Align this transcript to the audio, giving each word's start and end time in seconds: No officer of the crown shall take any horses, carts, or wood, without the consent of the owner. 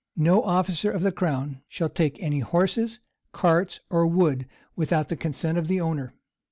No 0.17 0.41
officer 0.41 0.89
of 0.89 1.03
the 1.03 1.11
crown 1.11 1.61
shall 1.67 1.87
take 1.87 2.19
any 2.23 2.39
horses, 2.39 2.99
carts, 3.33 3.81
or 3.91 4.07
wood, 4.07 4.47
without 4.75 5.09
the 5.09 5.15
consent 5.15 5.59
of 5.59 5.67
the 5.67 5.79
owner. 5.79 6.15